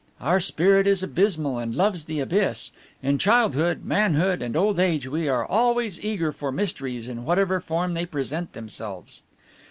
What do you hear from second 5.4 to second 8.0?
always eager for mysteries in whatever form